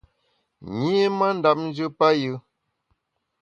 [0.79, 2.33] Nyi mandap njù payù.